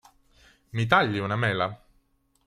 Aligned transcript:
Mi 0.71 0.87
tagli 0.87 1.19
una 1.19 1.35
mela? 1.35 1.79